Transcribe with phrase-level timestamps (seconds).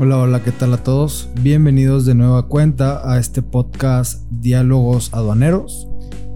[0.00, 1.28] Hola, hola, ¿qué tal a todos?
[1.42, 5.88] Bienvenidos de nueva cuenta a este podcast Diálogos Aduaneros.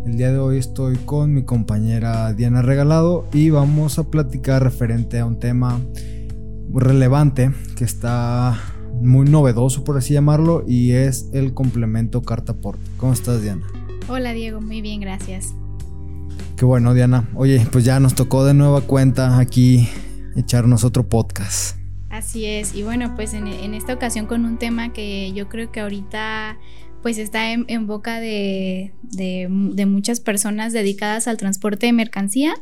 [0.05, 5.21] El día de hoy estoy con mi compañera Diana Regalado y vamos a platicar referente
[5.21, 5.81] a un tema
[6.75, 8.59] relevante que está
[9.01, 12.83] muy novedoso, por así llamarlo, y es el complemento carta porte.
[12.97, 13.65] ¿Cómo estás, Diana?
[14.09, 15.55] Hola, Diego, muy bien, gracias.
[16.57, 17.29] Qué bueno, Diana.
[17.37, 19.89] Oye, pues ya nos tocó de nueva cuenta aquí
[20.35, 21.82] echarnos otro podcast.
[22.13, 25.81] Así es, y bueno, pues en, esta ocasión con un tema que yo creo que
[25.81, 26.59] ahorita
[27.01, 28.93] pues está en, boca de,
[29.49, 32.53] muchas personas dedicadas al transporte de mercancía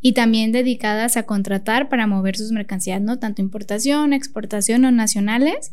[0.00, 3.20] y también dedicadas a contratar para mover sus mercancías, ¿no?
[3.20, 5.70] Tanto importación, exportación o nacionales.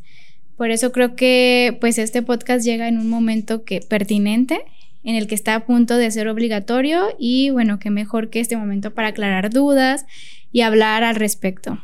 [0.55, 4.62] Por eso creo que pues este podcast llega en un momento que pertinente
[5.03, 8.55] en el que está a punto de ser obligatorio y bueno, que mejor que este
[8.55, 10.05] momento para aclarar dudas
[10.52, 11.80] y hablar al respecto.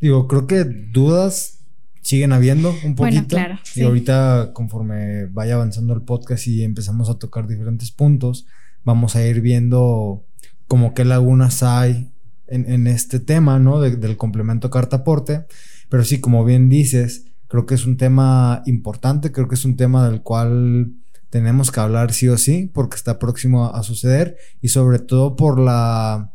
[0.00, 1.60] Digo, creo que dudas
[2.02, 2.98] siguen habiendo un poquito.
[2.98, 3.58] Bueno, claro.
[3.74, 8.46] Y ahorita, conforme vaya avanzando el podcast y empezamos a tocar diferentes puntos,
[8.84, 10.24] vamos a ir viendo
[10.68, 12.12] como qué lagunas hay
[12.48, 13.80] en, este tema, ¿no?
[13.80, 15.46] del complemento carta-aporte.
[15.88, 19.76] Pero sí, como bien dices, creo que es un tema importante, creo que es un
[19.76, 20.92] tema del cual
[21.30, 25.58] tenemos que hablar sí o sí, porque está próximo a suceder y sobre todo por
[25.58, 26.32] la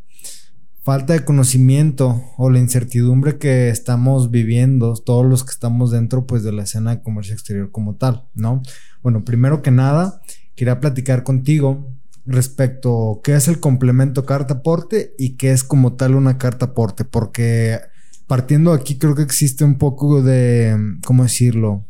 [0.82, 6.44] falta de conocimiento o la incertidumbre que estamos viviendo, todos los que estamos dentro pues
[6.44, 8.62] de la escena de comercio exterior como tal, ¿no?
[9.04, 10.22] Bueno, primero que nada,
[10.56, 11.92] quería platicar contigo
[12.26, 16.68] respecto a qué es el complemento carta aporte y qué es como tal una carta
[16.68, 17.80] aporte, porque
[18.28, 21.86] partiendo aquí creo que existe un poco de, ¿cómo decirlo?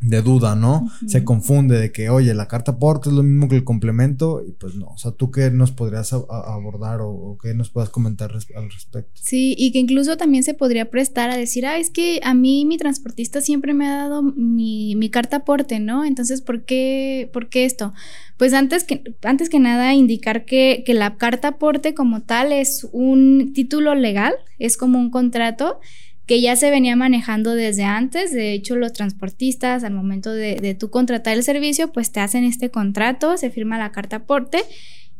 [0.00, 0.90] De duda, ¿no?
[1.06, 4.52] Se confunde de que, oye, la carta aporte es lo mismo que el complemento y
[4.52, 4.88] pues no.
[4.88, 9.10] O sea, ¿tú qué nos podrías abordar o, qué nos puedas comentar al respecto?
[9.14, 12.66] Sí, y que incluso también se podría prestar a decir, ah, es que a mí
[12.66, 16.04] mi transportista siempre me ha dado mi, mi carta aporte, ¿no?
[16.04, 17.94] Entonces, ¿por qué, ¿por qué esto?
[18.36, 22.86] Pues antes que, antes que nada, indicar que, que la carta aporte como tal es
[22.92, 25.80] un título legal, es como un contrato
[26.26, 28.32] que ya se venía manejando desde antes.
[28.32, 32.44] De hecho, los transportistas al momento de, de tú contratar el servicio, pues te hacen
[32.44, 34.64] este contrato, se firma la carta aporte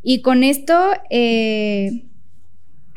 [0.08, 0.78] y con esto,
[1.10, 2.04] eh,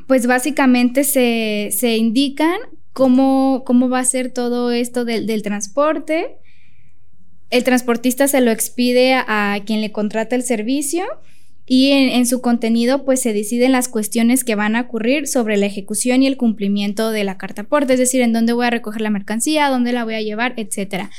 [0.07, 2.59] pues básicamente se, se indican
[2.93, 6.37] cómo, cómo, va a ser todo esto del, del transporte.
[7.49, 11.03] El transportista se lo expide a, a quien le contrata el servicio
[11.71, 15.67] y en, su contenido pues se deciden las cuestiones que van a ocurrir sobre la
[15.67, 19.01] ejecución y el cumplimiento de la carta aporte, es decir, en dónde voy a recoger
[19.01, 21.11] la mercancía, dónde la voy a llevar, etcétera.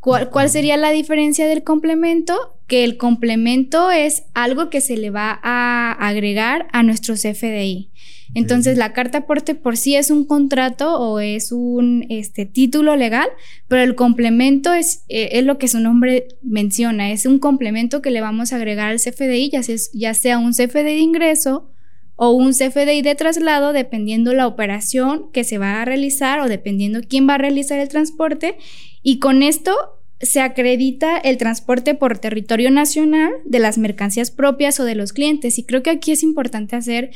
[0.00, 2.56] ¿Cuál, ¿Cuál, sería la diferencia del complemento?
[2.68, 7.90] Que el complemento es algo que se le va a agregar a nuestro CFDI.
[8.34, 13.28] Entonces, la carta aporte por sí es un contrato o es un este, título legal,
[13.68, 18.10] pero el complemento es, eh, es lo que su nombre menciona, es un complemento que
[18.10, 21.68] le vamos a agregar al CFDI, ya sea, ya sea un CFDI de ingreso
[22.16, 27.00] o un CFDI de traslado, dependiendo la operación que se va a realizar o dependiendo
[27.06, 28.56] quién va a realizar el transporte.
[29.02, 29.74] Y con esto
[30.20, 35.58] se acredita el transporte por territorio nacional de las mercancías propias o de los clientes.
[35.58, 37.10] Y creo que aquí es importante hacer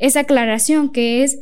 [0.00, 1.38] esa aclaración que es,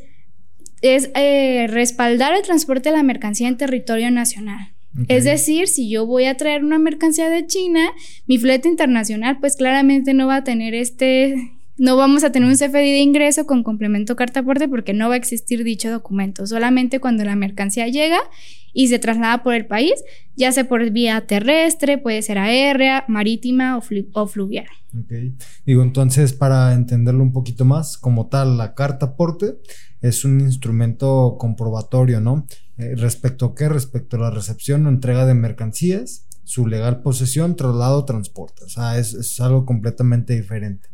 [0.83, 4.75] es eh, respaldar el transporte de la mercancía en territorio nacional.
[5.07, 7.93] Es decir, si yo voy a traer una mercancía de China,
[8.27, 12.57] mi flete internacional pues claramente no va a tener este, no vamos a tener un
[12.57, 16.47] CFDI de ingreso con complemento carta aporte porque no va a existir dicho documento.
[16.47, 18.19] Solamente cuando la mercancía llega
[18.73, 19.95] y se traslada por el país,
[20.37, 24.67] ya sea por vía terrestre, puede ser aérea, marítima o, fluvial.
[24.97, 25.13] Ok.
[25.65, 29.59] Digo, entonces, para entenderlo un poquito más, como tal, la carta aporte
[30.01, 32.47] es un instrumento comprobatorio, ¿no?
[32.77, 33.69] Eh, ¿Respecto a qué?
[33.69, 38.65] Respecto a la recepción o entrega de mercancías, su legal posesión, traslado, transporte.
[38.65, 40.89] O sea, es algo completamente diferente.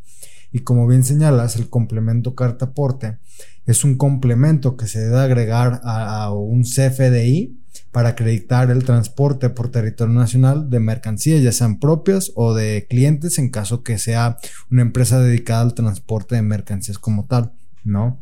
[0.55, 3.19] Y como bien señalas, el complemento carta aporte
[3.67, 7.59] es un complemento que se debe agregar a, un CFDI
[7.91, 13.41] para acreditar el transporte por territorio nacional de mercancías, ya sean propias o de clientes,
[13.41, 14.39] en caso que sea
[14.71, 17.51] una empresa dedicada al transporte de mercancías como tal,
[17.83, 18.21] ¿no?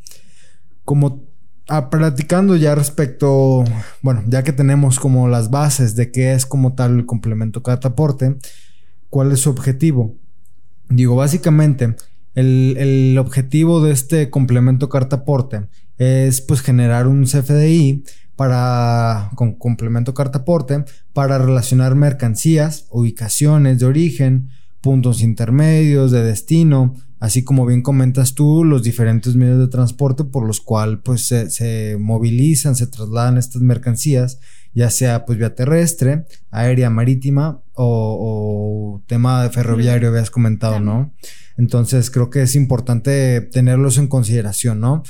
[0.86, 1.26] Como
[1.68, 3.62] ah, platicando ya respecto,
[4.00, 8.38] bueno, ya que tenemos como las bases de qué es como tal el complemento aporte,
[9.10, 10.16] ¿cuál es su objetivo?
[10.88, 11.94] Digo, básicamente,
[12.34, 15.68] el, objetivo de este complemento carta aporte
[15.98, 18.04] es pues generar un CFDI
[18.36, 24.48] para con complemento carta aporte para relacionar mercancías, ubicaciones de origen,
[24.80, 30.46] puntos intermedios de destino, así como bien comentas tú, los diferentes medios de transporte por
[30.46, 34.40] los cuales pues se, movilizan, se trasladan estas mercancías,
[34.74, 41.12] ya sea pues vía terrestre, aérea, marítima o, tema de ferroviario, habías comentado, ¿no?
[41.56, 45.02] Entonces creo que es importante tenerlos en consideración, ¿no?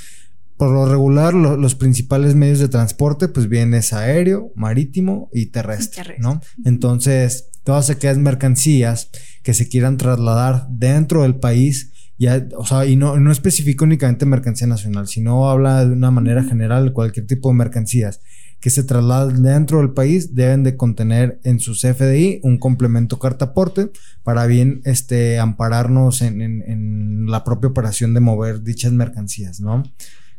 [0.56, 6.17] Por lo regular, los principales medios de transporte, pues bien es aéreo, marítimo y terrestre,
[6.21, 6.41] ¿no?
[6.65, 9.11] Entonces, todas aquellas mercancías
[9.43, 14.25] que se quieran trasladar dentro del país, ya, o sea, y no, no especifica únicamente
[14.25, 18.21] mercancía nacional, sino habla de una manera general de cualquier tipo de mercancías
[18.62, 23.47] que se trasladen dentro del país deben de contener en su CFDI un complemento carta
[23.47, 23.91] aporte
[24.23, 29.82] para bien este, ampararnos en, en la propia operación de mover dichas mercancías, ¿no?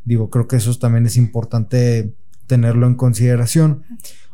[0.06, 2.14] Digo, creo que eso también es importante
[2.48, 3.84] tenerlo en consideración.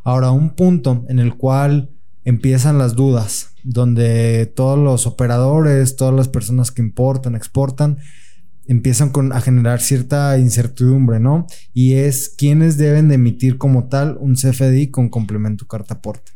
[0.04, 1.90] Ahora, un punto en el cual
[2.24, 7.98] empiezan las dudas, donde todos los operadores, todas las personas que importan, exportan,
[8.70, 11.48] empiezan a generar cierta incertidumbre, ¿no?
[11.74, 16.30] Y es quiénes deben de emitir como tal un CFDI con complemento carta aporte.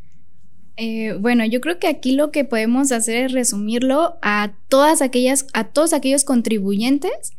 [0.77, 5.47] Eh, bueno, yo creo que aquí lo que podemos hacer es resumirlo a todas aquellas,
[5.53, 7.35] a todos aquellos contribuyentes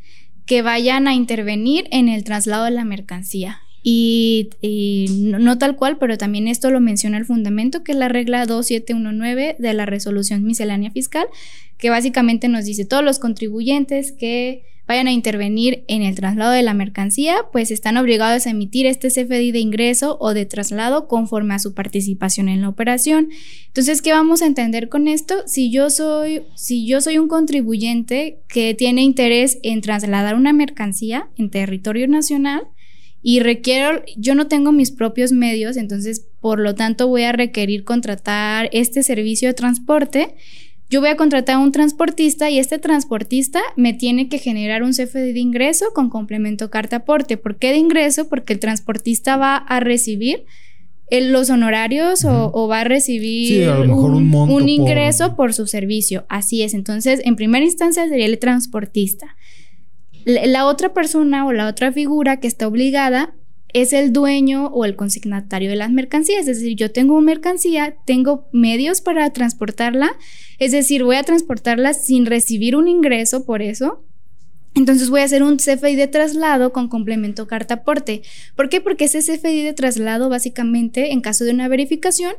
[0.46, 3.60] que vayan a intervenir en el traslado de la mercancía.
[3.84, 4.50] Y,
[5.12, 9.58] no, tal cual, pero también esto lo menciona el fundamento, que es la regla 2719
[9.60, 11.28] de la resolución miscelánea fiscal,
[11.78, 16.64] que básicamente nos dice todos los contribuyentes que vayan a intervenir en el traslado de
[16.64, 21.54] la mercancía, pues están obligados a emitir este CFDI de ingreso o de traslado conforme
[21.54, 23.30] a su participación en la operación.
[23.68, 25.36] Entonces, ¿qué vamos a entender con esto?
[25.48, 31.30] Si yo soy, si yo soy un contribuyente que tiene interés en trasladar una mercancía
[31.38, 32.64] en territorio nacional,
[33.28, 37.84] y requiero, yo no tengo mis propios medios, entonces por lo tanto voy a requerir
[37.84, 40.36] contratar este servicio de transporte
[40.90, 44.92] yo voy a contratar a un transportista y este transportista me tiene que generar un
[44.92, 47.38] CFD de ingreso con complemento carta aporte.
[47.38, 48.30] ¿Por qué de ingreso?
[48.30, 50.46] Porque el transportista va a recibir
[51.12, 55.54] los honorarios o, va a recibir un, ingreso por...
[55.54, 56.26] su servicio.
[56.30, 56.74] Así es.
[56.74, 59.36] Entonces, en primera instancia sería el transportista.
[60.26, 63.34] la otra persona o la otra figura que está obligada
[63.76, 66.48] es el dueño o el consignatario de las mercancías.
[66.48, 70.14] Es decir, yo tengo una mercancía, tengo medios para transportarla,
[70.60, 74.02] es decir, voy a transportarla sin recibir un ingreso por eso.
[74.76, 78.22] Entonces voy a hacer un CFI de traslado con complemento carta aporte.
[78.56, 78.80] ¿Por qué?
[78.80, 82.34] Porque ese CFI de traslado básicamente en caso de una verificación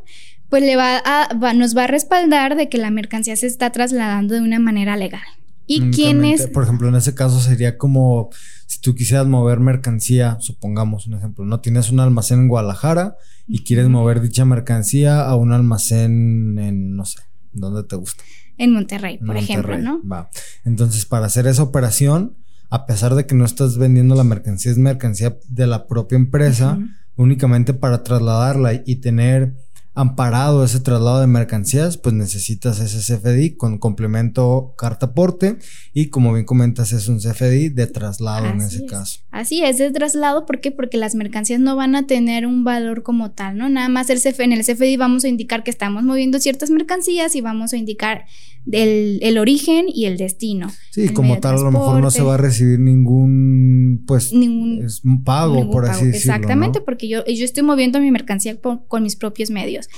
[0.49, 4.37] pues le va a, nos va a respaldar de que la mercancía se está trasladando
[4.37, 5.21] de una manera legal.
[5.67, 6.47] ¿Y quién es?
[6.47, 8.31] Por ejemplo, en ese caso sería como
[8.67, 13.17] si tú quisieras mover mercancía, supongamos un ejemplo, no tienes un almacén en Guadalajara
[13.47, 17.21] y quieres mover dicha mercancía a un almacén en, no sé,
[17.53, 18.23] ¿dónde te gusta?
[18.59, 20.01] En Monterrey, por ejemplo, ¿no?
[20.07, 20.31] Va.
[20.65, 22.37] Entonces, para hacer esa operación,
[22.71, 26.79] a pesar de que no estás vendiendo la mercancía, es mercancía de la propia empresa,
[27.17, 29.55] únicamente para trasladarla y tener
[29.97, 35.57] amparado ese traslado de mercancías, pues necesitas ese CFDI con complemento carta aporte
[35.95, 39.21] y como bien comentas es un CFDI de traslado en ese caso.
[39.31, 40.71] Así es, de traslado, ¿por qué?
[40.71, 43.71] Porque las mercancías no van a tener un valor como tal, ¿no?
[43.71, 47.35] Nada más el CF, en el CFDI vamos a indicar que estamos moviendo ciertas mercancías
[47.35, 48.27] y vamos a indicar
[48.73, 50.71] el origen y el destino.
[50.91, 54.87] Sí, como tal a lo mejor no se va a recibir ningún, pues, ningún,
[55.25, 56.35] pago, por así decirlo.
[56.35, 59.89] Exactamente, porque yo, yo estoy moviendo mi mercancía con mis propios medios.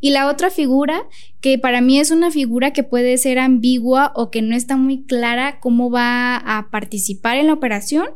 [0.00, 1.02] Y la otra figura,
[1.40, 5.04] que para mí es una figura que puede ser ambigua o que no está muy
[5.04, 8.06] clara cómo va a participar en la operación,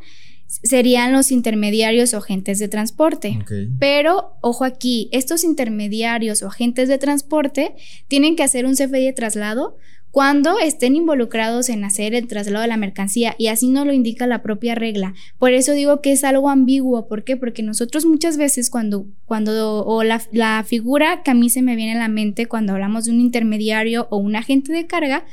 [0.46, 3.38] serían los intermediarios o agentes de transporte.
[3.80, 7.74] Pero, ojo aquí, estos intermediarios o agentes de transporte
[8.06, 9.76] tienen que hacer un CFDI de traslado
[10.12, 14.26] cuando estén involucrados en hacer el traslado de la mercancía y así no lo indica
[14.26, 15.14] la propia regla.
[15.38, 17.08] Por eso digo que es algo ambiguo.
[17.08, 17.38] ¿Por qué?
[17.38, 21.76] Porque nosotros muchas veces cuando, cuando, o la, la figura que a mí se me
[21.76, 25.24] viene a la mente cuando hablamos de un intermediario o un agente de carga,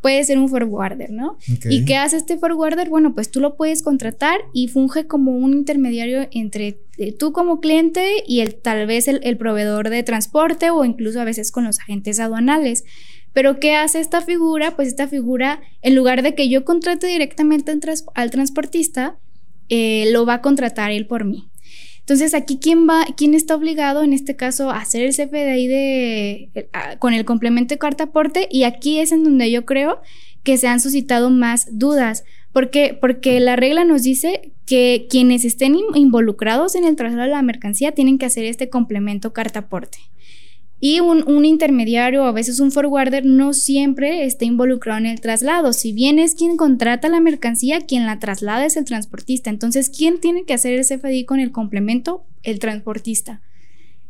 [0.00, 1.38] puede ser un forwarder, ¿no?
[1.70, 2.88] ¿Y qué hace este forwarder?
[2.88, 7.60] Bueno, pues tú lo puedes contratar y funge como un intermediario entre eh, tú como
[7.60, 11.64] cliente y el, tal vez el, el, proveedor de transporte o incluso a veces con
[11.64, 12.84] los agentes aduanales.
[13.32, 14.76] Pero ¿qué hace esta figura?
[14.76, 17.72] Pues esta figura, en lugar de que yo contrate directamente
[18.14, 19.16] al transportista,
[19.68, 21.48] eh, lo va a contratar él por mí.
[22.00, 26.50] Entonces, aquí, ¿quién va, quién está obligado en este caso a hacer el CFDI de,
[26.54, 28.48] eh, con el complemento de carta aporte?
[28.50, 30.00] Y aquí es en donde yo creo
[30.42, 32.24] que se han suscitado más dudas.
[32.52, 32.98] ¿Por qué?
[33.00, 37.92] Porque la regla nos dice que quienes estén involucrados en el traslado de la mercancía
[37.92, 39.98] tienen que hacer este complemento carta aporte.
[40.84, 45.72] Y un, un, intermediario a veces un forwarder no siempre está involucrado en el traslado.
[45.72, 49.48] Si bien es quien contrata la mercancía, quien la traslada es el transportista.
[49.48, 52.24] Entonces, ¿quién tiene que hacer el CFDI con el complemento?
[52.42, 53.42] El transportista.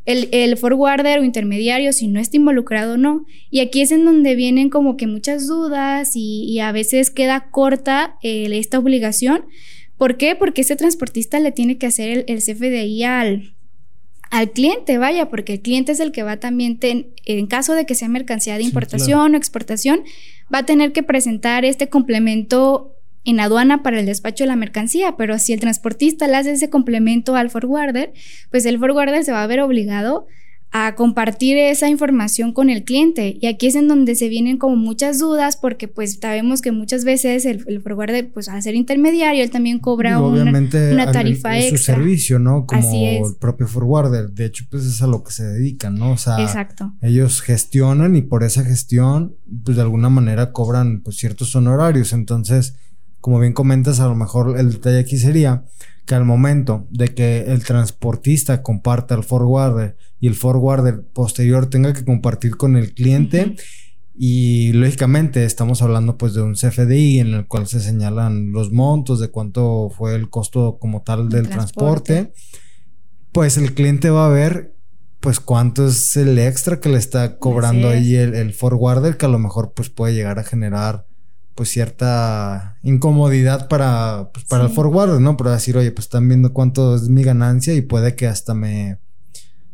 [0.07, 3.27] El, el, forwarder o intermediario, si no está involucrado o no.
[3.51, 7.51] Y aquí es en donde vienen como que muchas dudas y, y a veces queda
[7.51, 9.45] corta eh, esta obligación.
[9.99, 10.37] ¿Por qué?
[10.37, 13.53] Porque ese transportista le tiene que hacer el, el CFDI al,
[14.33, 17.95] al cliente, vaya, porque el cliente es el que va también, en caso de que
[17.95, 20.05] sea mercancía de importación o exportación,
[20.53, 25.17] va a tener que presentar este complemento en aduana para el despacho de la mercancía,
[25.19, 28.15] pero si el transportista le hace ese complemento al forwarder,
[28.51, 30.27] pues el forwarder se va a ver obligado
[30.75, 33.37] a compartir esa información con el cliente.
[33.39, 37.05] Y aquí es en donde se vienen como muchas dudas porque pues sabemos que muchas
[37.05, 41.69] veces el, el forwarder, pues al ser intermediario, él también cobra una, una, tarifa es
[41.69, 42.65] su servicio, ¿no?
[42.65, 44.31] Como el propio forwarder.
[44.31, 46.13] De hecho, pues es a lo que se dedican, ¿no?
[46.13, 46.95] O sea, Exacto.
[47.03, 52.15] ellos gestionan y por esa gestión, pues de alguna manera cobran pues ciertos honorarios.
[52.15, 52.77] Entonces,
[53.21, 55.65] como bien comentas, a lo mejor el detalle aquí sería
[56.07, 61.93] que al momento de que el transportista comparta el forwarder y el forwarder posterior tenga
[61.93, 63.57] que compartir con el cliente,
[64.15, 69.21] y lógicamente estamos hablando pues de un CFDI en el cual se señalan los montos
[69.21, 72.33] de cuánto fue el costo como tal del transporte.
[73.33, 74.75] pues el cliente va a ver
[75.21, 79.31] pues cuánto es el extra que le está cobrando ahí el, el forwarder que a
[79.31, 81.07] lo mejor pues puede llegar a generar
[81.55, 85.37] pues cierta incomodidad para, pues, para el forward, ¿no?
[85.37, 88.99] Para decir, oye, pues están viendo cuánto es mi ganancia y puede que hasta me,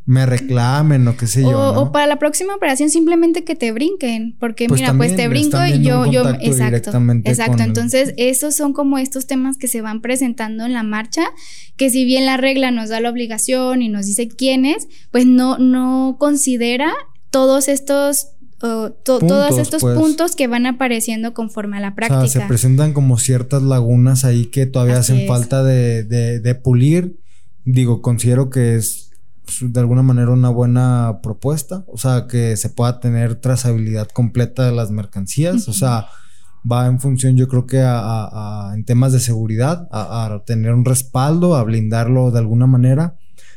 [0.09, 1.51] me reclamen o qué sé yo.
[1.51, 1.83] ¿no?
[1.83, 5.59] O para la próxima operación simplemente que te brinquen, porque pues mira, pues te brinco
[5.67, 7.63] y yo, yo, exacto, exacto.
[7.63, 11.27] Entonces, esos son como estos temas que se van presentando en la marcha,
[11.77, 15.59] que si bien la regla nos da la obligación y nos dice quiénes, pues no,
[15.59, 16.95] no considera
[17.29, 19.97] todos estos todos estos pues.
[19.97, 22.23] puntos que van apareciendo conforme a la práctica.
[22.23, 27.21] O sea, se presentan como ciertas lagunas ahí que todavía hacen falta de, de, pulir.
[27.65, 29.11] Digo, considero que es
[29.45, 31.85] pues, de alguna manera una buena propuesta.
[31.87, 35.69] O sea, que se pueda tener trazabilidad completa de las mercancías.
[35.69, 36.09] O sea,
[36.71, 41.55] va en función, yo creo que a, en temas de seguridad, a, tener un respaldo,
[41.55, 43.17] a blindarlo de alguna manera.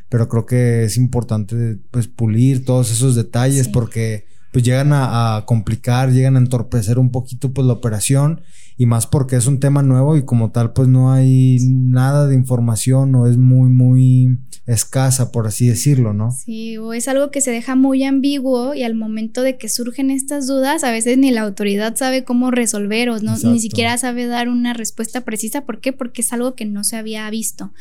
[0.10, 6.12] Pero creo que es importante pues pulir todos esos detalles porque pues llegan a, complicar,
[6.12, 8.42] llegan a entorpecer un poquito pues la operación
[8.78, 12.36] y más porque es un tema nuevo y como tal pues no hay nada de
[12.36, 16.32] información o es muy muy escasa por así decirlo, ¿no?
[16.32, 20.12] Sí, o es algo que se deja muy ambiguo y al momento de que surgen
[20.12, 24.26] estas dudas a veces ni la autoridad sabe cómo resolver o no, ni siquiera sabe
[24.26, 25.94] dar una respuesta precisa, ¿por qué?
[25.94, 27.72] Porque es algo que no se había visto.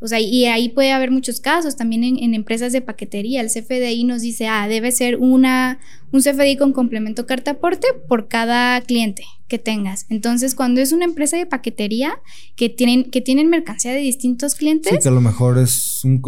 [0.00, 4.04] O sea, y ahí puede haber muchos casos, también en, empresas de paquetería, el CFDI
[4.04, 5.78] nos dice, ah, debe ser una,
[6.12, 10.06] un CFDI con complemento carta aporte por cada cliente que tengas.
[10.08, 12.18] Entonces, cuando es una empresa de paquetería
[12.56, 14.92] que tienen, que tienen mercancía de distintos clientes.
[14.92, 16.20] Sí, que a lo mejor es un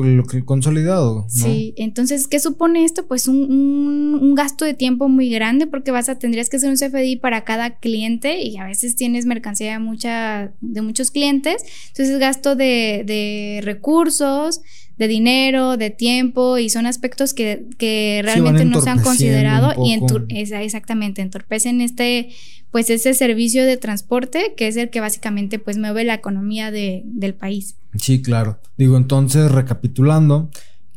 [0.45, 1.23] consolidado.
[1.23, 1.29] ¿no?
[1.29, 3.07] Sí, entonces, ¿qué supone esto?
[3.07, 6.77] Pues un, un, gasto de tiempo muy grande porque vas a, tendrías que hacer un
[6.77, 11.65] CFDI para cada cliente y a veces tienes mercancía de, mucha, de muchos clientes.
[11.89, 14.61] Entonces, gasto de, de recursos
[14.97, 19.99] de dinero, de tiempo, y son aspectos que, que realmente no se han considerado y
[20.31, 22.31] exactamente entorpecen este,
[22.77, 27.05] pues ese servicio de transporte que es el que básicamente pues mueve la economía de,
[27.07, 27.77] del país.
[27.95, 28.61] Sí, claro.
[28.77, 30.51] Digo, entonces, recapitulando,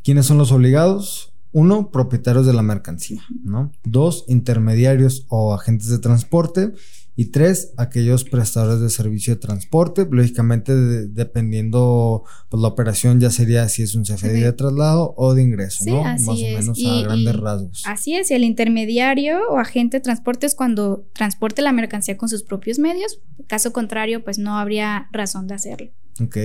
[0.04, 1.32] ¿quiénes son los obligados?
[1.54, 3.72] Uno, propietarios de la mercancía, ¿no?
[3.86, 6.74] Dos, intermediarios o agentes de transporte.
[7.20, 10.08] Y tres, aquellos prestadores de servicio de transporte.
[10.10, 15.42] Lógicamente, dependiendo pues, la operación, ya sería si es un CFDI de traslado o de
[15.42, 16.02] ingreso, ¿no?
[16.02, 17.84] Más o menos a grandes rasgos.
[17.86, 22.30] Así es, y el intermediario o agente de transporte es cuando transporte la mercancía con
[22.30, 23.20] sus propios medios.
[23.48, 25.92] Caso contrario, pues no habría razón de hacerlo.
[26.22, 26.38] Ok,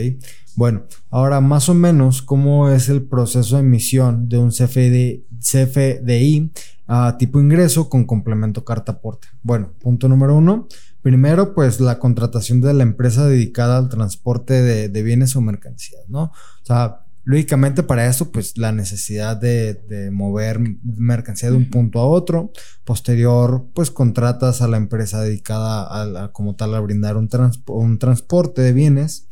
[0.56, 6.52] bueno, ahora más o menos, ¿cómo es el proceso de emisión de un CFDI, CFDI
[6.86, 9.28] a tipo ingreso con complemento carta aporte.
[9.42, 10.68] Bueno, punto número uno.
[11.02, 16.24] Primero, pues la contratación de la empresa dedicada al transporte de, bienes o mercancías, ¿no?
[16.24, 22.06] O sea, lógicamente para eso, pues la necesidad de, mover mercancía de un punto a
[22.06, 22.52] otro.
[22.84, 27.28] Posterior, pues contratas a la empresa dedicada a, como tal a brindar un,
[27.66, 29.28] un transporte de bienes.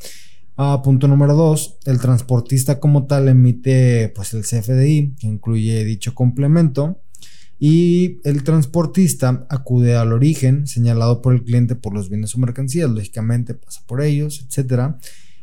[0.57, 6.15] Ah, punto número dos, el transportista como tal emite pues el CFDI, que incluye dicho
[6.15, 7.01] complemento
[7.59, 12.91] y el transportista acude al origen señalado por el cliente por los bienes o mercancías,
[12.91, 14.99] lógicamente pasa por ellos, etcétera,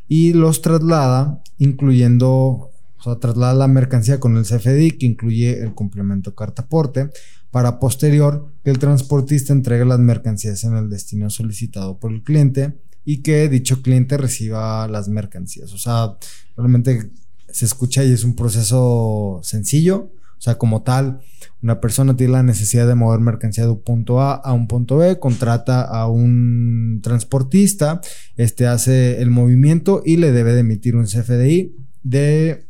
[0.06, 5.74] y los traslada, incluyendo O sea, traslada la mercancía con el CFDI que incluye el
[5.74, 7.10] complemento carta aporte
[7.50, 12.74] para posterior que el transportista entregue las mercancías en el destino solicitado por el cliente
[13.04, 15.72] y que dicho cliente reciba las mercancías.
[15.72, 16.16] O sea,
[16.56, 17.10] realmente
[17.50, 20.12] se escucha y es un proceso sencillo.
[20.38, 21.20] O sea, como tal,
[21.62, 24.96] una persona tiene la necesidad de mover mercancía de un punto A a un punto
[24.96, 28.00] B, contrata a un transportista,
[28.36, 32.64] este hace el movimiento y le debe de emitir un CFDI de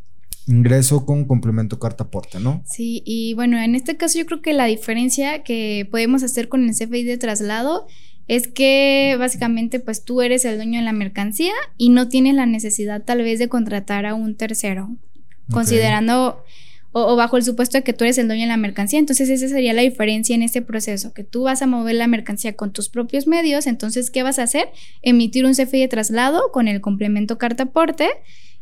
[0.49, 2.65] ingreso con complemento carta aporte, ¿no?
[2.67, 6.65] Sí, y bueno, en este caso yo creo que la diferencia que podemos hacer con
[6.65, 7.87] el CFDI de traslado
[8.31, 12.47] es que básicamente pues tú eres el dueño de la mercancía y no tienes la
[12.47, 14.97] necesidad tal vez de contratar a un tercero,
[15.51, 16.45] considerando
[16.93, 19.01] o, bajo el supuesto de que tú eres el dueño de la mercancía.
[19.01, 22.55] Entonces esa sería la diferencia en este proceso, que tú vas a mover la mercancía
[22.55, 24.69] con tus propios medios, entonces ¿qué vas a hacer?
[25.03, 28.11] Emitir un CFI de traslado con el complemento carta aporte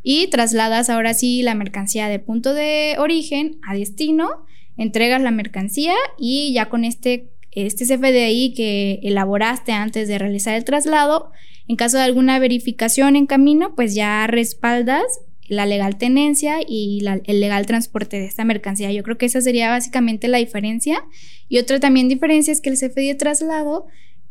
[0.03, 4.31] y trasladas ahora sí la mercancía de punto de origen a destino,
[4.79, 10.65] entregas la mercancía y ya con este, este CFDI que elaboraste antes de realizar el
[10.65, 11.31] traslado,
[11.67, 15.05] en caso de alguna verificación en camino, pues ya respaldas
[15.49, 18.93] la legal tenencia y el legal transporte de esta mercancía.
[18.93, 21.05] Yo creo que esa sería básicamente la diferencia.
[21.49, 23.87] Y otra también diferencia es que el CFDI de traslado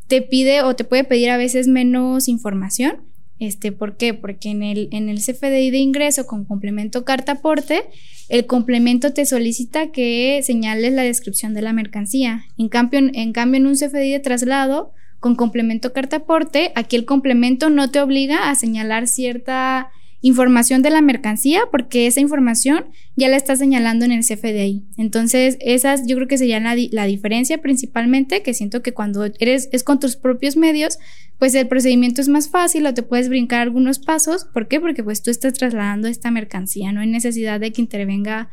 [0.08, 3.07] te pide o te puede pedir a veces menos información
[3.40, 4.14] este, ¿Por qué?
[4.14, 7.84] Porque en el, en el CFDI de ingreso con complemento carta aporte,
[8.30, 12.46] el complemento te solicita que señales la descripción de la mercancía.
[12.58, 17.06] En cambio, en, cambio, en un CFDI de traslado con complemento carta aporte, aquí el
[17.06, 19.90] complemento no te obliga a señalar cierta
[20.22, 24.84] información de la mercancía porque esa información ya la está señalando en el CFDI.
[24.98, 29.70] Entonces, esas yo creo que sería la, la diferencia principalmente, que siento que cuando eres
[29.72, 30.98] es con tus propios medios,
[31.40, 34.46] pues el procedimiento es más fácil o te puedes brincar algunos pasos.
[34.46, 34.80] ¿Por qué?
[34.80, 38.50] Porque pues tú estás trasladando esta mercancía, no hay necesidad de que intervenga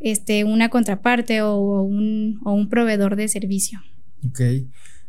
[0.00, 3.80] este, una contraparte o un, o un proveedor de servicio.
[4.26, 4.40] Ok.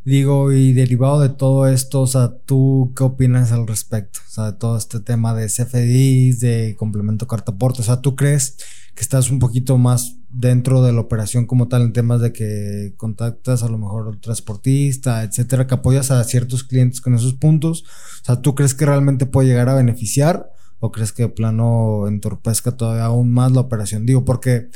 [0.06, 4.20] Digo, y derivado de todo esto, o sea, ¿tú qué opinas al respecto?
[4.28, 8.58] O sea, de todo este tema de CFDs, de complemento cartaporte, o sea, ¿tú crees
[8.94, 12.93] que estás un poquito más dentro de la operación como tal en temas de que
[12.98, 17.84] contactas a lo mejor al transportista, etcétera, que apoyas a ciertos clientes con esos puntos?
[18.21, 22.08] O sea, ¿tú crees que realmente puede llegar a beneficiar o crees que de plano
[22.08, 24.06] entorpezca todavía aún más la operación?
[24.06, 24.69] Digo, porque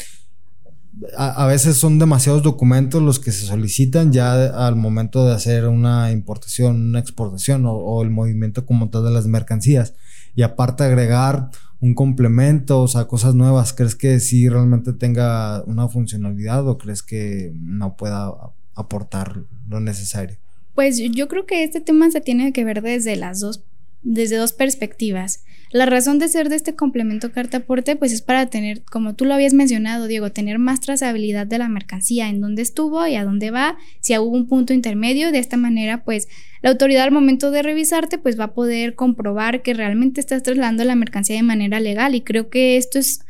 [1.17, 6.11] a, veces son demasiados documentos los que se solicitan ya al momento de hacer una
[6.11, 9.93] importación, una exportación o, el movimiento como tal de las mercancías.
[10.35, 11.49] Y aparte agregar
[11.81, 17.01] un complemento, o sea, cosas nuevas, ¿crees que sí realmente tenga una funcionalidad o crees
[17.03, 18.33] que no pueda
[18.75, 20.37] aportar lo necesario?
[20.75, 23.63] Pues yo creo que este tema se tiene que ver desde las dos,
[24.01, 25.43] desde dos perspectivas.
[25.71, 29.25] La razón de ser de este complemento carta aporte pues es para tener, como tú
[29.25, 33.23] lo habías mencionado, Diego, tener más trazabilidad de la mercancía, en dónde estuvo y a
[33.23, 36.27] dónde va, si hubo un punto intermedio, de esta manera pues
[36.63, 40.83] la autoridad al momento de revisarte pues va a poder comprobar que realmente estás trasladando
[40.85, 42.15] la mercancía de manera legal.
[42.15, 43.21] Y creo que esto es,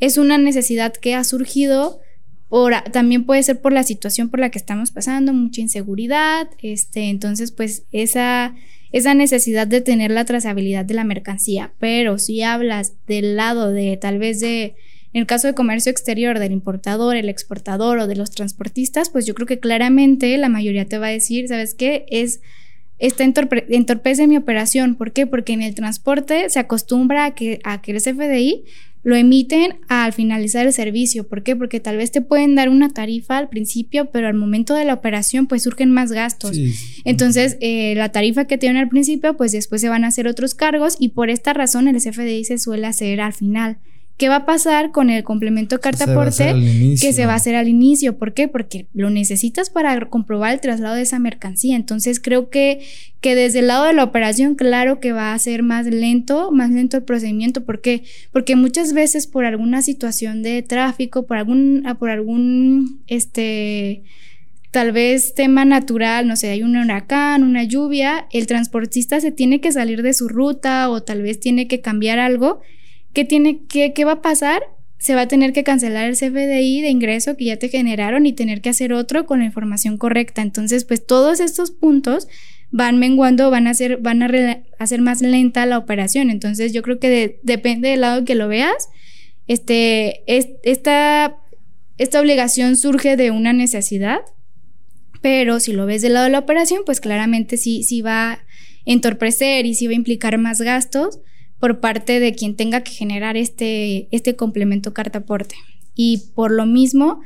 [0.00, 2.00] es una necesidad que ha surgido
[2.48, 7.10] por, también puede ser por la situación por la que estamos pasando, mucha inseguridad, este,
[7.10, 8.54] entonces pues esa
[8.92, 11.72] esa necesidad de tener la trazabilidad de la mercancía.
[11.78, 14.74] Pero si hablas del lado de tal vez de,
[15.12, 19.26] en el caso de comercio exterior, del importador, el exportador o de los transportistas, pues
[19.26, 22.06] yo creo que claramente la mayoría te va a decir, ¿sabes qué?
[22.10, 22.40] Es
[22.98, 24.94] esta entorpece mi operación.
[24.94, 25.26] ¿Por qué?
[25.26, 28.64] Porque en el transporte se acostumbra a que, a que el CFDI
[29.06, 31.28] lo emiten al finalizar el servicio.
[31.28, 31.54] ¿Por qué?
[31.54, 34.94] Porque tal vez te pueden dar una tarifa al principio, pero al momento de la
[34.94, 36.58] operación pues surgen más gastos.
[37.04, 40.56] Entonces, eh, la tarifa que tienen al principio, pues después se van a hacer otros
[40.56, 43.78] cargos y por esta razón el CFDI se suele hacer al final.
[44.16, 46.54] ¿Qué va a pasar con el complemento carta aporte
[46.98, 48.16] que se va a hacer al inicio?
[48.16, 48.48] ¿Por qué?
[48.48, 51.76] Porque lo necesitas para comprobar el traslado de esa mercancía.
[51.76, 52.80] Entonces creo que,
[53.20, 56.70] que desde el lado de la operación, claro que va a ser más lento, más
[56.70, 57.64] lento el procedimiento.
[57.66, 58.04] ¿Por qué?
[58.32, 64.02] Porque muchas veces por alguna situación de tráfico, por algún, ah, por algún, este,
[64.70, 69.60] tal vez tema natural, no sé, hay un huracán, una lluvia, el transportista se tiene
[69.60, 72.62] que salir de su ruta o tal vez tiene que cambiar algo
[73.16, 74.62] ¿Qué, tiene, qué, qué va a pasar?
[74.98, 78.34] Se va a tener que cancelar el CFDI de ingreso que ya te generaron y
[78.34, 80.42] tener que hacer otro con la información correcta.
[80.42, 82.28] Entonces, pues todos estos puntos
[82.70, 86.28] van menguando, van a hacer, van a hacer más lenta la operación.
[86.28, 88.90] Entonces, yo creo que depende del lado que lo veas.
[89.46, 91.38] Este, esta,
[91.96, 94.20] esta obligación surge de una necesidad,
[95.22, 98.38] pero si lo ves del lado de la operación, pues claramente sí, sí va a
[98.84, 101.20] entorpecer y sí va a implicar más gastos
[101.58, 105.54] por parte de quien tenga que generar este, este complemento carta aporte.
[105.94, 107.20] Y por lo mismo,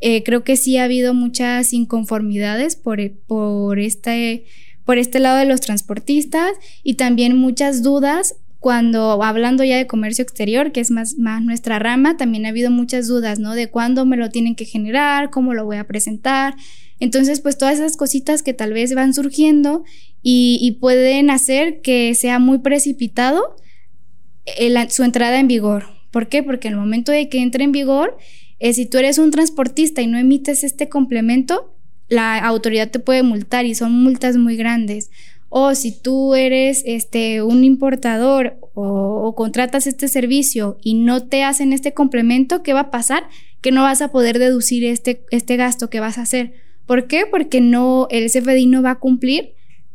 [0.00, 4.44] eh, creo que sí ha habido muchas inconformidades por, por, este,
[4.84, 10.22] por este lado de los transportistas y también muchas dudas cuando hablando ya de comercio
[10.22, 13.54] exterior, que es más, más nuestra rama, también ha habido muchas dudas, ¿no?
[13.54, 16.54] De cuándo me lo tienen que generar, cómo lo voy a presentar.
[16.98, 19.84] Entonces, pues todas esas cositas que tal vez van surgiendo
[20.22, 23.54] y, pueden hacer que sea muy precipitado
[24.88, 25.86] su entrada en vigor.
[26.10, 26.42] ¿Por qué?
[26.42, 28.16] Porque el momento de que entre en vigor,
[28.60, 31.74] eh, si tú eres un transportista y no emites este complemento,
[32.08, 35.10] la autoridad te puede multar y son multas muy grandes.
[35.48, 41.44] O si tú eres este, un importador o, o, contratas este servicio y no te
[41.44, 43.24] hacen este complemento, ¿qué va a pasar?
[43.60, 46.54] Que no vas a poder deducir este, este gasto que vas a hacer.
[46.86, 47.24] ¿Por qué?
[47.30, 49.53] Porque no, el CFDI no va a cumplir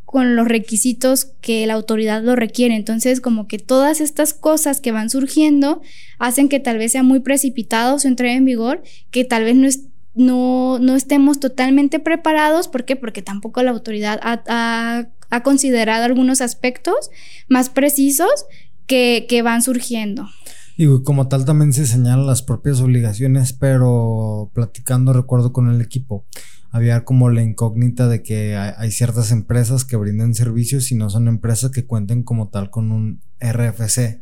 [0.09, 2.75] con los requisitos que la autoridad lo requiere.
[2.75, 5.83] Entonces, como que todas estas cosas que van surgiendo
[6.17, 9.69] hacen que tal vez sea muy precipitado su entrega en vigor, que tal vez no,
[10.15, 12.67] no, no estemos totalmente preparados.
[12.67, 12.95] ¿Por qué?
[12.95, 17.11] Porque tampoco la autoridad ha, ha, considerado algunos aspectos
[17.47, 18.47] más precisos
[18.87, 20.27] que, que van surgiendo.
[20.75, 26.25] Y como tal también se señalan las propias obligaciones, pero platicando recuerdo con el equipo,
[26.71, 31.27] había como la incógnita de que hay, ciertas empresas que brinden servicios y no son
[31.27, 34.21] empresas que cuenten como tal con un RFC.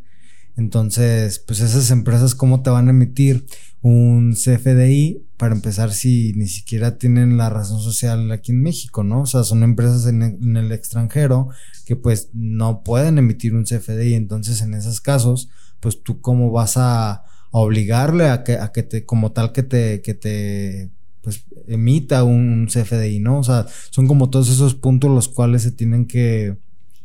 [0.55, 3.45] Entonces, pues esas empresas, ¿cómo te van a emitir
[3.81, 9.21] un CFDI para empezar si ni siquiera tienen la razón social aquí en México, ¿no?
[9.21, 10.23] O sea, son empresas en,
[10.57, 11.49] el extranjero
[11.86, 14.15] que pues no pueden emitir un CFDI.
[14.15, 19.05] Entonces, en esos casos, pues tú cómo vas a, obligarle a que, a que te,
[19.05, 20.91] como tal que te, que te
[21.28, 23.40] pues emita un CFDI, ¿no?
[23.40, 26.56] O sea, son como todos esos puntos los cuales se tienen que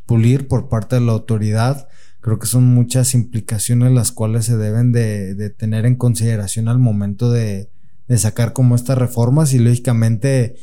[0.05, 1.89] pulir por parte de la autoridad.
[2.21, 7.31] Creo que son muchas implicaciones las cuales se deben de, tener en consideración al momento
[7.31, 7.69] de,
[8.15, 10.55] sacar como estas reformas y lógicamente,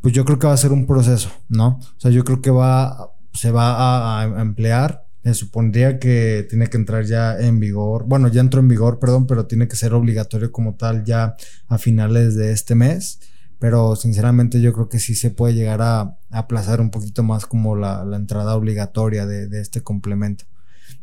[0.00, 1.80] pues yo creo que va a ser un proceso, ¿no?
[1.80, 6.76] O sea, yo creo que va, se va a emplear me supondría que tiene que
[6.76, 8.04] entrar ya en vigor.
[8.06, 11.36] Bueno, ya entró en vigor, perdón, pero tiene que ser obligatorio como tal ya
[11.68, 13.20] a finales de este mes.
[13.60, 17.76] Pero sinceramente yo creo que sí se puede llegar a, aplazar un poquito más como
[17.76, 20.44] la, entrada obligatoria de, este complemento.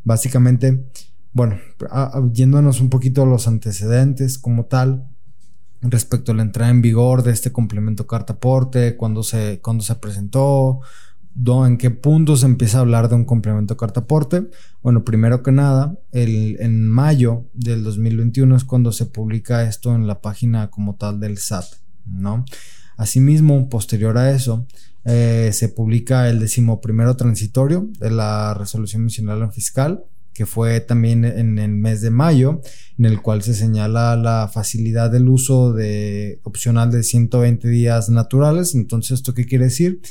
[0.04, 0.86] Básicamente,
[1.32, 1.58] bueno,
[2.34, 5.08] yéndonos un poquito a los antecedentes como tal,
[5.82, 9.96] respecto a la entrada en vigor de este complemento carta aporte, cuándo se, cuándo se
[9.96, 10.82] presentó,
[11.36, 14.50] en qué punto se empieza a hablar de un complemento carta aporte.
[14.82, 20.08] Bueno, primero que nada, el, en mayo del 2021 es cuando se publica esto en
[20.08, 21.66] la página como tal del SAT,
[22.06, 22.46] ¿no?
[22.98, 24.68] Asimismo, posterior a eso,
[25.06, 31.58] eh, se publica el decimoprimero transitorio de la resolución misional fiscal, que fue también en
[31.58, 32.62] el mes de mayo,
[32.98, 38.76] en el cual se señala la facilidad del uso de opcional de 120 días naturales.
[38.76, 40.02] Entonces, ¿esto qué quiere decir?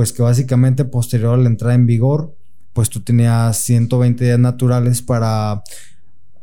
[0.00, 2.34] Pues que básicamente posterior a la entrada en vigor,
[2.72, 5.62] pues tú tenías 120 días naturales para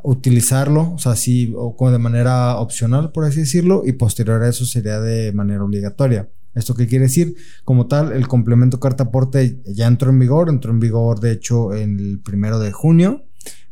[0.04, 4.48] utilizarlo, o sea, sí, o como de manera opcional, por así decirlo, y posterior a
[4.50, 6.30] eso sería de manera obligatoria.
[6.54, 7.34] ¿Esto qué quiere decir?
[7.65, 11.74] Como tal, el complemento carta aporte ya entró en vigor, entró en vigor de hecho
[11.74, 13.24] el primero de junio,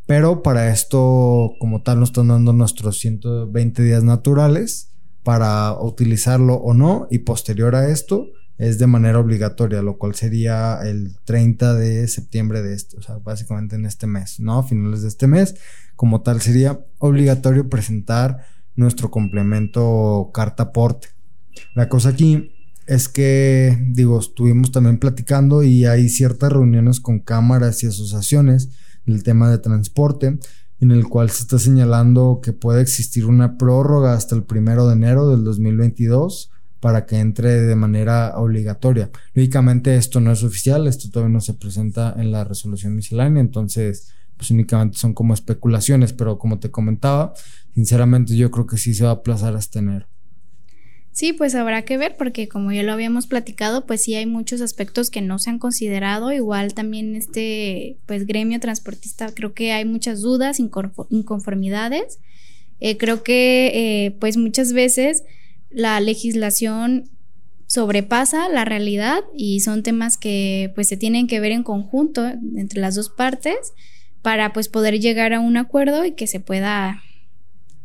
[0.07, 4.89] pero para esto, como tal, nos están dando nuestros 120 días naturales
[5.21, 8.25] para utilizarlo o no, y posterior a esto,
[8.57, 13.17] es de manera obligatoria, lo cual sería el 30 de septiembre de este, o sea,
[13.17, 14.63] básicamente en este mes, ¿no?
[14.63, 15.55] Finales de este mes,
[15.95, 21.09] como tal sería obligatorio presentar nuestro complemento carta aporte.
[21.73, 22.51] La cosa aquí
[22.87, 28.69] es que, digo, estuvimos también platicando y hay ciertas reuniones con cámaras y asociaciones
[29.05, 30.39] del tema de transporte,
[30.79, 34.93] en el cual se está señalando que puede existir una prórroga hasta el primero de
[34.93, 39.09] enero del 2022 para que entre de manera obligatoria.
[39.33, 44.13] Lógicamente esto no es oficial, esto todavía no se presenta en la resolución miscelánea, entonces
[44.37, 47.33] pues únicamente son como especulaciones, pero como te comentaba,
[47.73, 50.07] sinceramente yo creo que sí se va a aplazar hasta enero.
[51.15, 54.59] Sí, pues habrá que ver porque como ya lo habíamos platicado, pues sí hay muchos
[54.59, 56.33] aspectos que no se han considerado.
[56.33, 62.19] Igual también este, pues gremio transportista, creo que hay muchas dudas, inconformidades.
[62.81, 65.23] Eh, creo que eh, pues muchas veces
[65.69, 67.09] la legislación
[67.67, 72.25] sobrepasa la realidad y son temas que pues se tienen que ver en conjunto
[72.55, 73.73] entre las dos partes
[74.21, 77.01] para pues poder llegar a un acuerdo y que se pueda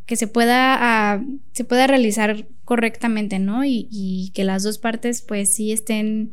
[0.06, 5.54] que se pueda ah, se pueda realizar correctamente no y, que las dos partes pues
[5.54, 6.32] sí estén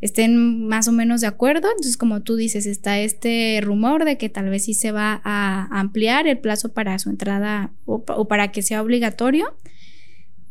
[0.00, 1.68] estén más o menos de acuerdo.
[1.68, 5.66] Entonces, como tú dices, está este rumor de que tal vez sí se va a
[5.78, 9.54] ampliar el plazo para su entrada o para que sea obligatorio.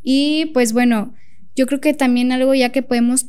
[0.03, 1.13] Y pues bueno,
[1.55, 3.27] yo creo que también algo ya que podemos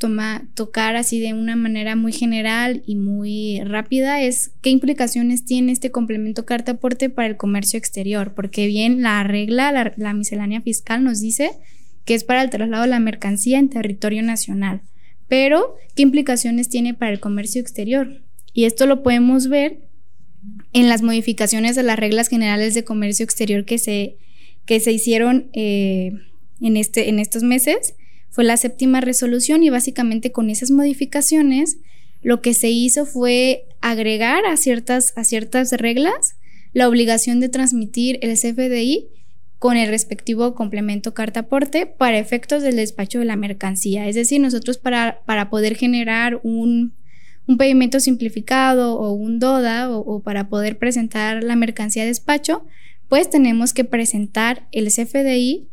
[0.55, 5.91] tocar así de una manera muy general y muy rápida es qué implicaciones tiene este
[5.91, 11.05] complemento carta aporte para el comercio exterior, porque bien la regla, la, la miscelánea fiscal
[11.05, 11.51] nos dice
[12.07, 14.81] que es para el traslado de la mercancía en territorio nacional,
[15.29, 18.23] pero qué implicaciones tiene para el comercio exterior.
[18.55, 19.81] Y esto lo podemos ver
[20.73, 24.17] en las modificaciones de las reglas generales de comercio exterior que se,
[24.65, 26.13] que se hicieron eh,
[26.61, 27.95] en, este, en estos meses
[28.31, 31.79] fue la séptima resolución y básicamente con esas modificaciones
[32.23, 36.37] lo que se hizo fue agregar a ciertas, a ciertas reglas
[36.73, 39.07] la obligación de transmitir el CFDI
[39.59, 44.09] con el respectivo complemento carta aporte para efectos del despacho de la mercancía.
[44.09, 46.93] Es decir, nosotros para, para poder generar un,
[47.47, 52.67] un, pedimento simplificado o un DODA o, o, para poder presentar la mercancía a despacho,
[53.09, 55.69] pues tenemos que presentar el CFDI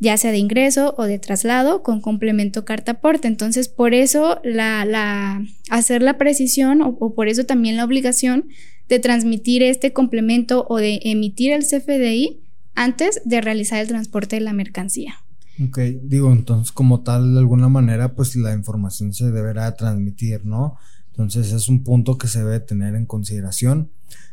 [0.00, 3.28] ya sea de ingreso o de traslado con complemento carta aporte.
[3.28, 8.48] Entonces, por eso la, la hacer la precisión o, por eso también la obligación
[8.88, 12.40] de transmitir este complemento o de emitir el CFDI
[12.74, 15.16] antes de realizar el transporte de la mercancía.
[15.62, 20.78] Ok, digo, entonces como tal, de alguna manera, pues la información se deberá transmitir, ¿no?
[21.10, 23.90] Entonces es un punto que se debe tener en consideración.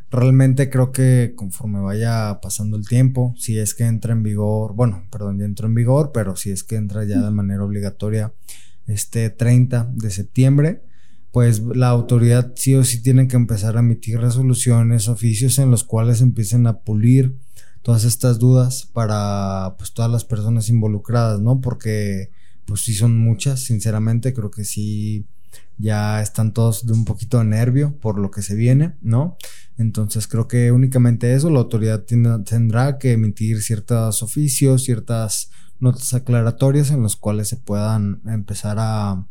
[0.10, 5.06] Realmente creo que conforme vaya pasando el tiempo, si es que entra en vigor, bueno,
[5.12, 8.34] perdón, ya entró en vigor, pero si es que entra ya de manera obligatoria
[8.88, 10.82] este 30 de septiembre,
[11.32, 15.84] pues la autoridad sí o sí tiene que empezar a emitir resoluciones, oficios en los
[15.84, 17.36] cuales empiecen a pulir
[17.82, 21.62] todas estas dudas para pues todas las personas involucradas, ¿no?
[21.62, 22.32] Porque
[22.66, 25.26] pues sí son muchas, sinceramente creo que sí
[25.78, 29.38] ya están todos de un poquito de nervio por lo que se viene, ¿no?
[29.78, 36.90] Entonces creo que únicamente eso, la autoridad tendrá que emitir ciertos oficios, ciertas notas aclaratorias
[36.92, 39.28] en los cuales se puedan empezar a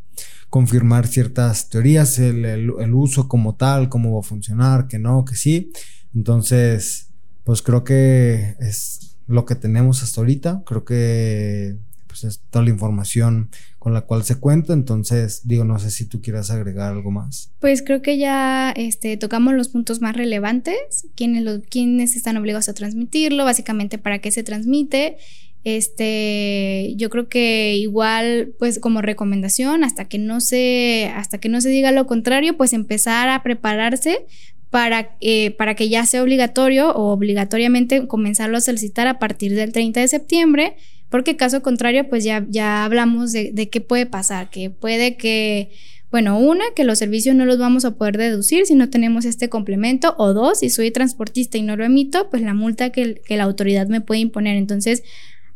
[0.49, 5.35] confirmar ciertas teorías, el, el uso como tal, cómo va a funcionar, que no, que
[5.35, 5.71] sí.
[6.15, 7.09] Entonces,
[7.43, 10.63] pues creo que es lo que tenemos hasta ahorita.
[10.65, 11.77] Creo que
[12.21, 13.49] pues es toda la información
[13.79, 14.73] con la cual se cuenta.
[14.73, 17.51] Entonces, digo, no sé si tú quieras agregar algo más.
[17.59, 23.45] Pues creo que ya este, tocamos los puntos más relevantes, quiénes están obligados a transmitirlo,
[23.45, 25.17] básicamente para qué se transmite.
[25.63, 31.61] Este, yo creo que igual, pues como recomendación, hasta que no se, hasta que no
[31.61, 34.25] se diga lo contrario, pues empezar a prepararse
[34.69, 39.71] para, eh, para que ya sea obligatorio o obligatoriamente comenzarlo a solicitar a partir del
[39.71, 40.75] 30 de septiembre
[41.09, 45.71] porque caso contrario, pues ya, ya hablamos de, de qué puede pasar, que puede que,
[46.11, 49.49] bueno, una, que los servicios no los vamos a poder deducir si no tenemos este
[49.49, 53.37] complemento, o dos, si soy transportista y no lo emito, pues la multa que, que
[53.37, 54.57] la autoridad me puede imponer.
[54.57, 55.03] Entonces,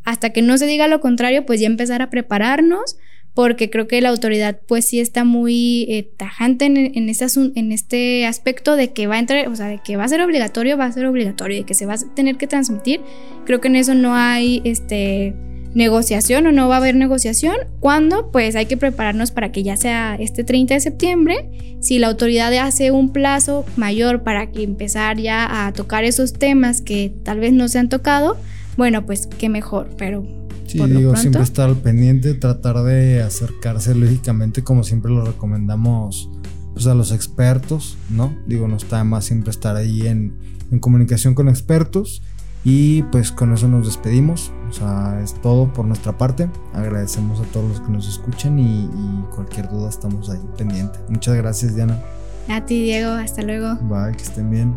[0.04, 2.98] hasta que no se diga lo contrario, pues ya empezar a prepararnos
[3.34, 7.72] porque creo que la autoridad pues sí está muy eh, tajante en, en, este en
[7.72, 10.78] este aspecto de que va a entrar, o sea, de que va a ser obligatorio,
[10.78, 13.02] va a ser obligatorio, de que se va a tener que transmitir.
[13.46, 15.34] Creo que en eso no hay este
[15.74, 17.56] negociación o no va a haber negociación.
[17.80, 21.78] Cuando pues hay que prepararnos para que ya sea este 30 de septiembre.
[21.80, 26.82] Si la autoridad hace un plazo mayor para que empezar ya a tocar esos temas
[26.82, 28.38] que tal vez no se han tocado,
[28.78, 30.24] bueno, pues qué mejor, pero
[30.72, 36.30] Sí, digo, siempre estar al pendiente, tratar de acercarse lógicamente, como siempre lo recomendamos
[36.74, 38.36] pues, a los expertos, ¿no?
[38.48, 40.34] Digo, no está de más siempre estar ahí en,
[40.72, 42.22] en comunicación con expertos.
[42.64, 44.52] Y pues con eso nos despedimos.
[44.70, 46.48] O sea, es todo por nuestra parte.
[46.74, 51.00] Agradecemos a todos los que nos escuchan y, y cualquier duda estamos ahí pendiente.
[51.10, 52.00] Muchas gracias, Diana.
[52.48, 53.12] A ti, Diego.
[53.12, 53.76] Hasta luego.
[53.82, 54.76] Bye, que estén bien.